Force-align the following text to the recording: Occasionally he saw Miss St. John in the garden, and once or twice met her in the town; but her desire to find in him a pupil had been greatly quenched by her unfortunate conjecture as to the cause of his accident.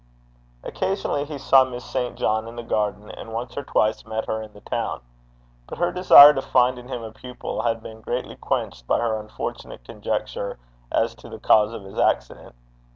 Occasionally 0.63 1.25
he 1.25 1.37
saw 1.37 1.63
Miss 1.63 1.85
St. 1.85 2.15
John 2.17 2.47
in 2.47 2.55
the 2.55 2.63
garden, 2.63 3.11
and 3.11 3.31
once 3.31 3.55
or 3.55 3.61
twice 3.61 4.03
met 4.03 4.25
her 4.25 4.41
in 4.41 4.51
the 4.51 4.61
town; 4.61 5.01
but 5.67 5.77
her 5.77 5.91
desire 5.91 6.33
to 6.33 6.41
find 6.41 6.79
in 6.79 6.87
him 6.87 7.03
a 7.03 7.11
pupil 7.11 7.61
had 7.61 7.83
been 7.83 8.01
greatly 8.01 8.35
quenched 8.35 8.87
by 8.87 8.97
her 8.97 9.19
unfortunate 9.19 9.83
conjecture 9.83 10.57
as 10.91 11.13
to 11.13 11.29
the 11.29 11.37
cause 11.37 11.71
of 11.71 11.83
his 11.83 11.99
accident. 11.99 12.55